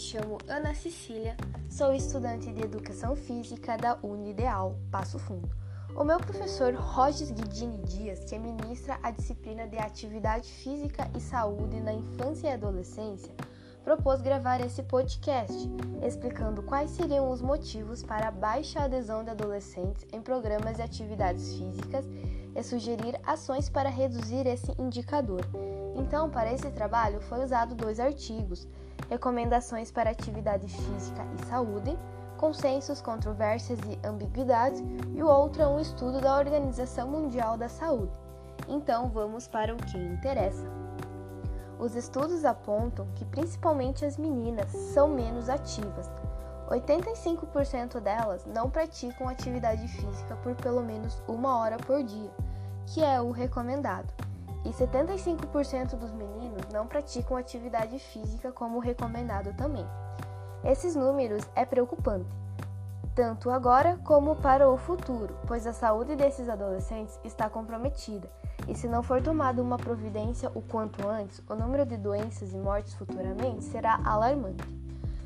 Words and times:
chamo 0.00 0.38
Ana 0.48 0.74
Cecília, 0.74 1.36
sou 1.68 1.92
estudante 1.92 2.50
de 2.50 2.62
Educação 2.62 3.14
Física 3.14 3.76
da 3.76 3.98
Unideal 4.02 4.74
Passo 4.90 5.18
Fundo. 5.18 5.50
O 5.94 6.02
meu 6.02 6.16
professor 6.16 6.72
Rogers 6.74 7.30
Guidini 7.30 7.76
Dias, 7.84 8.24
que 8.24 8.38
ministra 8.38 8.98
a 9.02 9.10
disciplina 9.10 9.68
de 9.68 9.76
Atividade 9.76 10.50
Física 10.50 11.10
e 11.14 11.20
Saúde 11.20 11.78
na 11.80 11.92
Infância 11.92 12.48
e 12.48 12.52
Adolescência, 12.52 13.34
propôs 13.84 14.22
gravar 14.22 14.62
esse 14.62 14.82
podcast, 14.84 15.68
explicando 16.02 16.62
quais 16.62 16.92
seriam 16.92 17.30
os 17.30 17.42
motivos 17.42 18.02
para 18.02 18.28
a 18.28 18.32
baixa 18.32 18.80
adesão 18.80 19.22
de 19.22 19.30
adolescentes 19.30 20.06
em 20.14 20.22
programas 20.22 20.76
de 20.76 20.82
atividades 20.82 21.52
físicas 21.56 22.06
e 22.56 22.62
sugerir 22.62 23.20
ações 23.26 23.68
para 23.68 23.90
reduzir 23.90 24.46
esse 24.46 24.72
indicador. 24.78 25.42
Então, 25.94 26.30
para 26.30 26.52
esse 26.52 26.70
trabalho, 26.70 27.20
foi 27.20 27.44
usado 27.44 27.74
dois 27.74 27.98
artigos: 28.00 28.68
Recomendações 29.08 29.90
para 29.90 30.10
Atividade 30.10 30.68
Física 30.68 31.26
e 31.34 31.46
Saúde, 31.46 31.98
Consensos, 32.36 33.00
Controvérsias 33.00 33.78
e 33.80 34.06
Ambiguidades, 34.06 34.82
e 35.14 35.22
o 35.22 35.26
outro 35.26 35.62
é 35.62 35.66
um 35.66 35.80
estudo 35.80 36.20
da 36.20 36.36
Organização 36.38 37.08
Mundial 37.08 37.56
da 37.56 37.68
Saúde. 37.68 38.12
Então, 38.68 39.08
vamos 39.08 39.48
para 39.48 39.74
o 39.74 39.76
que 39.76 39.98
interessa. 39.98 40.66
Os 41.78 41.94
estudos 41.94 42.44
apontam 42.44 43.06
que 43.14 43.24
principalmente 43.24 44.04
as 44.04 44.18
meninas 44.18 44.70
são 44.70 45.08
menos 45.08 45.48
ativas. 45.48 46.10
85% 46.68 47.98
delas 48.00 48.46
não 48.46 48.70
praticam 48.70 49.28
atividade 49.28 49.88
física 49.88 50.36
por 50.36 50.54
pelo 50.54 50.82
menos 50.82 51.20
uma 51.26 51.58
hora 51.58 51.78
por 51.78 52.02
dia, 52.02 52.30
que 52.86 53.02
é 53.02 53.20
o 53.20 53.30
recomendado, 53.30 54.12
e 54.64 54.70
75% 54.70 55.96
dos 55.96 56.12
meninos 56.12 56.68
não 56.72 56.86
praticam 56.86 57.36
atividade 57.36 57.98
física 57.98 58.52
como 58.52 58.78
recomendado 58.78 59.54
também. 59.54 59.86
Esses 60.64 60.94
números 60.94 61.42
é 61.54 61.64
preocupante, 61.64 62.28
tanto 63.14 63.50
agora 63.50 63.98
como 64.04 64.36
para 64.36 64.70
o 64.70 64.76
futuro, 64.76 65.36
pois 65.46 65.66
a 65.66 65.72
saúde 65.72 66.14
desses 66.14 66.48
adolescentes 66.48 67.18
está 67.24 67.48
comprometida 67.48 68.30
e 68.68 68.74
se 68.74 68.86
não 68.86 69.02
for 69.02 69.20
tomada 69.22 69.60
uma 69.62 69.76
providência 69.76 70.50
o 70.54 70.62
quanto 70.62 71.06
antes, 71.08 71.42
o 71.48 71.54
número 71.54 71.84
de 71.84 71.96
doenças 71.96 72.52
e 72.52 72.56
mortes 72.56 72.94
futuramente 72.94 73.64
será 73.64 74.00
alarmante. 74.04 74.62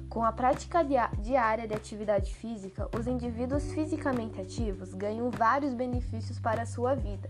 Com 0.09 0.25
a 0.25 0.33
prática 0.33 0.85
diária 1.19 1.67
de 1.67 1.75
atividade 1.75 2.33
física, 2.35 2.89
os 2.97 3.07
indivíduos 3.07 3.73
fisicamente 3.73 4.41
ativos 4.41 4.95
ganham 4.95 5.31
vários 5.31 5.75
benefícios 5.75 6.39
para 6.39 6.63
a 6.63 6.67
sua 6.67 6.95
vida, 6.95 7.29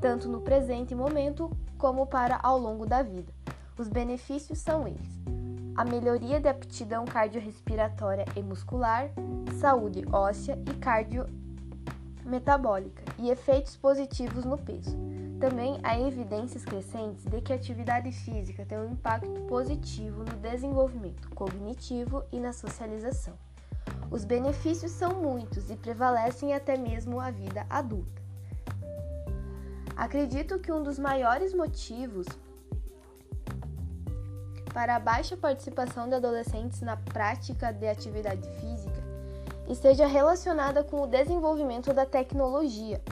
tanto 0.00 0.28
no 0.28 0.40
presente 0.40 0.94
momento 0.94 1.50
como 1.76 2.06
para 2.06 2.38
ao 2.42 2.56
longo 2.58 2.86
da 2.86 3.02
vida. 3.02 3.30
Os 3.76 3.88
benefícios 3.88 4.58
são 4.58 4.86
eles: 4.86 5.20
a 5.76 5.84
melhoria 5.84 6.40
de 6.40 6.48
aptidão 6.48 7.04
cardiorrespiratória 7.04 8.24
e 8.34 8.42
muscular, 8.42 9.10
saúde 9.60 10.04
óssea 10.12 10.58
e 10.68 10.74
cardiometabólica 10.74 13.04
e 13.18 13.30
efeitos 13.30 13.76
positivos 13.76 14.44
no 14.44 14.58
peso. 14.58 14.98
Também 15.38 15.78
há 15.84 16.00
evidências 16.00 16.64
crescentes 16.64 17.24
de 17.24 17.40
que 17.40 17.52
a 17.52 17.56
atividade 17.56 18.10
física 18.10 18.66
tem 18.66 18.76
um 18.76 18.90
impacto 18.90 19.40
positivo 19.42 20.24
no 20.24 20.36
desenvolvimento 20.36 21.30
cognitivo 21.30 22.24
e 22.32 22.40
na 22.40 22.52
socialização. 22.52 23.34
Os 24.10 24.24
benefícios 24.24 24.90
são 24.90 25.22
muitos 25.22 25.70
e 25.70 25.76
prevalecem 25.76 26.54
até 26.54 26.76
mesmo 26.76 27.20
a 27.20 27.30
vida 27.30 27.64
adulta. 27.70 28.17
Acredito 29.98 30.58
que 30.60 30.72
um 30.72 30.82
dos 30.82 30.98
maiores 30.98 31.52
motivos 31.52 32.24
para 34.72 34.94
a 34.94 35.00
baixa 35.00 35.36
participação 35.36 36.08
de 36.08 36.14
adolescentes 36.14 36.80
na 36.82 36.96
prática 36.96 37.72
de 37.72 37.88
atividade 37.88 38.48
física 38.60 39.02
esteja 39.68 40.06
relacionada 40.06 40.84
com 40.84 41.02
o 41.02 41.06
desenvolvimento 41.06 41.92
da 41.92 42.06
tecnologia 42.06 43.02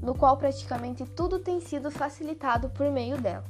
no 0.00 0.14
qual 0.14 0.36
praticamente 0.36 1.04
tudo 1.04 1.40
tem 1.40 1.60
sido 1.60 1.90
facilitado 1.90 2.68
por 2.70 2.88
meio 2.92 3.20
dela. 3.20 3.44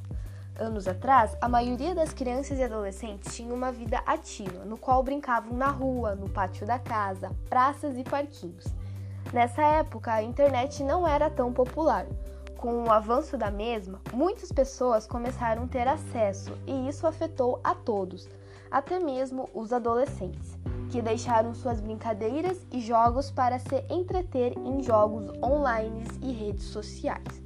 Anos 0.59 0.87
atrás, 0.87 1.37
a 1.39 1.47
maioria 1.47 1.93
das 1.93 2.13
crianças 2.13 2.57
e 2.57 2.63
adolescentes 2.63 3.35
tinha 3.35 3.53
uma 3.53 3.71
vida 3.71 4.01
ativa, 4.07 4.65
no 4.65 4.75
qual 4.75 5.03
brincavam 5.03 5.55
na 5.55 5.67
rua, 5.67 6.15
no 6.15 6.27
pátio 6.27 6.65
da 6.65 6.79
casa, 6.79 7.29
praças 7.47 7.95
e 7.95 8.03
parquinhos. 8.03 8.65
Nessa 9.31 9.61
época, 9.61 10.11
a 10.11 10.23
internet 10.23 10.81
não 10.83 11.07
era 11.07 11.29
tão 11.29 11.53
popular. 11.53 12.07
Com 12.57 12.83
o 12.83 12.91
avanço 12.91 13.37
da 13.37 13.51
mesma, 13.51 14.01
muitas 14.11 14.51
pessoas 14.51 15.05
começaram 15.05 15.63
a 15.63 15.67
ter 15.67 15.87
acesso 15.87 16.57
e 16.65 16.89
isso 16.89 17.05
afetou 17.05 17.59
a 17.63 17.75
todos, 17.75 18.27
até 18.71 18.99
mesmo 18.99 19.47
os 19.53 19.71
adolescentes 19.71 20.57
que 20.89 21.01
deixaram 21.01 21.53
suas 21.53 21.79
brincadeiras 21.79 22.65
e 22.71 22.79
jogos 22.79 23.29
para 23.29 23.59
se 23.59 23.83
entreter 23.89 24.57
em 24.57 24.81
jogos 24.81 25.29
online 25.43 26.03
e 26.21 26.31
redes 26.31 26.63
sociais. 26.65 27.43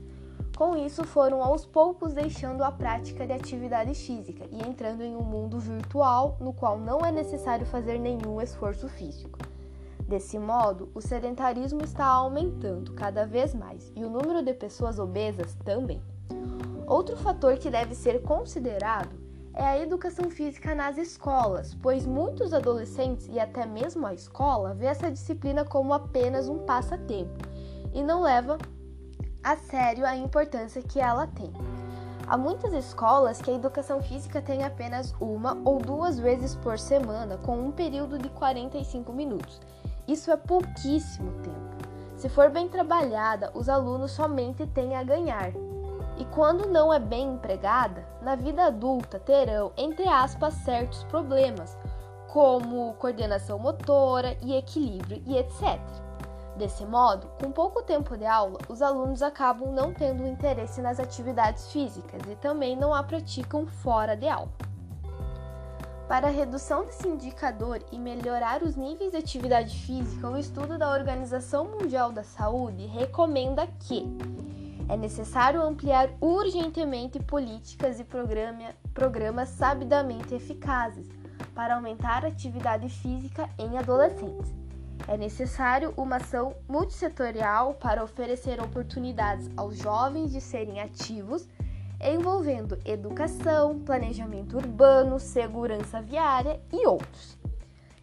Com 0.57 0.77
isso, 0.77 1.03
foram 1.03 1.43
aos 1.43 1.65
poucos 1.65 2.13
deixando 2.13 2.63
a 2.63 2.71
prática 2.71 3.25
de 3.25 3.33
atividade 3.33 3.95
física 3.95 4.45
e 4.51 4.61
entrando 4.61 5.01
em 5.01 5.15
um 5.15 5.23
mundo 5.23 5.59
virtual 5.59 6.37
no 6.39 6.53
qual 6.53 6.77
não 6.77 6.99
é 6.99 7.11
necessário 7.11 7.65
fazer 7.65 7.97
nenhum 7.97 8.39
esforço 8.39 8.87
físico. 8.87 9.39
Desse 10.11 10.37
modo, 10.37 10.91
o 10.93 10.99
sedentarismo 10.99 11.85
está 11.85 12.05
aumentando 12.05 12.91
cada 12.91 13.25
vez 13.25 13.55
mais 13.55 13.93
e 13.95 14.03
o 14.03 14.09
número 14.09 14.43
de 14.43 14.53
pessoas 14.53 14.99
obesas 14.99 15.55
também. 15.63 16.01
Outro 16.85 17.15
fator 17.15 17.57
que 17.57 17.69
deve 17.69 17.95
ser 17.95 18.21
considerado 18.21 19.17
é 19.53 19.63
a 19.63 19.79
educação 19.79 20.29
física 20.29 20.75
nas 20.75 20.97
escolas, 20.97 21.73
pois 21.75 22.05
muitos 22.05 22.53
adolescentes 22.53 23.29
e 23.31 23.39
até 23.39 23.65
mesmo 23.65 24.05
a 24.05 24.13
escola 24.13 24.73
vê 24.73 24.87
essa 24.87 25.09
disciplina 25.09 25.63
como 25.63 25.93
apenas 25.93 26.49
um 26.49 26.59
passatempo 26.59 27.47
e 27.93 28.03
não 28.03 28.21
leva 28.21 28.57
a 29.41 29.55
sério 29.55 30.05
a 30.05 30.13
importância 30.13 30.81
que 30.81 30.99
ela 30.99 31.25
tem. 31.25 31.53
Há 32.27 32.37
muitas 32.37 32.73
escolas 32.73 33.41
que 33.41 33.49
a 33.49 33.55
educação 33.55 34.01
física 34.01 34.41
tem 34.41 34.65
apenas 34.65 35.15
uma 35.21 35.57
ou 35.63 35.79
duas 35.79 36.19
vezes 36.19 36.53
por 36.53 36.77
semana, 36.77 37.37
com 37.37 37.57
um 37.57 37.71
período 37.71 38.17
de 38.17 38.27
45 38.27 39.13
minutos. 39.13 39.61
Isso 40.07 40.31
é 40.31 40.37
pouquíssimo 40.37 41.31
tempo. 41.41 41.59
Se 42.15 42.29
for 42.29 42.49
bem 42.49 42.67
trabalhada, 42.67 43.51
os 43.53 43.67
alunos 43.67 44.11
somente 44.11 44.67
têm 44.67 44.95
a 44.95 45.03
ganhar, 45.03 45.51
e 46.17 46.25
quando 46.25 46.67
não 46.67 46.93
é 46.93 46.99
bem 46.99 47.33
empregada, 47.33 48.05
na 48.21 48.35
vida 48.35 48.65
adulta 48.65 49.17
terão, 49.17 49.71
entre 49.75 50.07
aspas, 50.07 50.53
certos 50.53 51.03
problemas, 51.05 51.75
como 52.27 52.93
coordenação 52.93 53.57
motora 53.57 54.37
e 54.41 54.55
equilíbrio 54.55 55.21
e 55.25 55.37
etc. 55.37 55.79
Desse 56.55 56.85
modo, 56.85 57.27
com 57.41 57.51
pouco 57.51 57.81
tempo 57.81 58.15
de 58.15 58.25
aula, 58.25 58.59
os 58.69 58.81
alunos 58.81 59.23
acabam 59.23 59.71
não 59.71 59.93
tendo 59.93 60.27
interesse 60.27 60.81
nas 60.81 60.99
atividades 60.99 61.71
físicas 61.71 62.21
e 62.29 62.35
também 62.35 62.75
não 62.75 62.93
a 62.93 63.01
praticam 63.01 63.65
fora 63.65 64.15
de 64.15 64.27
aula. 64.27 64.51
Para 66.11 66.27
a 66.27 66.29
redução 66.29 66.83
desse 66.83 67.07
indicador 67.07 67.79
e 67.89 67.97
melhorar 67.97 68.63
os 68.63 68.75
níveis 68.75 69.11
de 69.11 69.17
atividade 69.17 69.73
física, 69.85 70.29
o 70.29 70.37
estudo 70.37 70.77
da 70.77 70.91
Organização 70.91 71.63
Mundial 71.63 72.11
da 72.11 72.21
Saúde 72.21 72.85
recomenda 72.85 73.65
que 73.79 74.03
é 74.89 74.97
necessário 74.97 75.61
ampliar 75.61 76.09
urgentemente 76.19 77.17
políticas 77.17 77.97
e 77.97 78.03
programa, 78.03 78.75
programas 78.93 79.47
sabidamente 79.47 80.35
eficazes 80.35 81.07
para 81.55 81.75
aumentar 81.75 82.25
a 82.25 82.27
atividade 82.27 82.89
física 82.89 83.49
em 83.57 83.77
adolescentes. 83.77 84.53
É 85.07 85.15
necessário 85.15 85.93
uma 85.95 86.17
ação 86.17 86.53
multissetorial 86.67 87.75
para 87.75 88.03
oferecer 88.03 88.61
oportunidades 88.61 89.49
aos 89.55 89.77
jovens 89.77 90.33
de 90.33 90.41
serem 90.41 90.81
ativos, 90.81 91.47
envolvendo 92.03 92.79
educação, 92.85 93.79
planejamento 93.79 94.57
urbano, 94.57 95.19
segurança 95.19 96.01
viária 96.01 96.59
e 96.71 96.87
outros. 96.87 97.37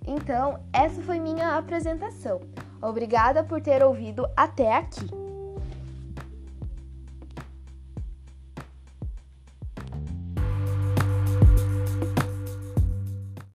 Então, 0.06 0.60
essa 0.72 1.02
foi 1.02 1.18
minha 1.18 1.56
apresentação. 1.56 2.40
Obrigada 2.80 3.42
por 3.42 3.60
ter 3.60 3.82
ouvido 3.82 4.26
até 4.36 4.74
aqui. 4.74 5.06